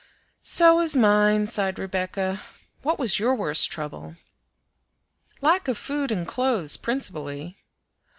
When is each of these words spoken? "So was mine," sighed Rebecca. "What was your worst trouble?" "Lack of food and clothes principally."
"So 0.41 0.77
was 0.77 0.95
mine," 0.95 1.45
sighed 1.45 1.77
Rebecca. 1.77 2.41
"What 2.81 2.97
was 2.97 3.19
your 3.19 3.35
worst 3.35 3.71
trouble?" 3.71 4.15
"Lack 5.41 5.67
of 5.67 5.77
food 5.77 6.11
and 6.11 6.27
clothes 6.27 6.75
principally." 6.75 7.55